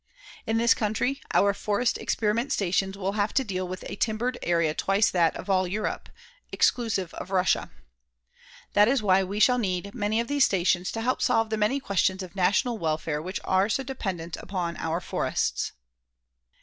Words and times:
In 0.47 0.57
this 0.57 0.73
country, 0.73 1.21
our 1.31 1.53
forest 1.53 1.99
experiment 1.99 2.51
stations 2.51 2.97
will 2.97 3.11
have 3.11 3.35
to 3.35 3.43
deal 3.43 3.67
with 3.67 3.85
a 3.87 3.95
timbered 3.97 4.35
area 4.41 4.73
twice 4.73 5.11
that 5.11 5.35
of 5.35 5.47
all 5.47 5.67
Europe, 5.67 6.09
exclusive 6.51 7.13
of 7.13 7.29
Russia. 7.29 7.69
That 8.73 8.87
is 8.87 9.03
why 9.03 9.23
we 9.23 9.39
shall 9.39 9.59
need 9.59 9.93
many 9.93 10.19
of 10.19 10.27
these 10.27 10.43
stations 10.45 10.91
to 10.93 11.01
help 11.01 11.21
solve 11.21 11.51
the 11.51 11.55
many 11.57 11.79
questions 11.79 12.23
of 12.23 12.35
national 12.35 12.79
welfare 12.79 13.21
which 13.21 13.39
are 13.43 13.69
so 13.69 13.83
dependent 13.83 14.37
upon 14.37 14.75
our 14.77 15.01
forests. 15.01 15.71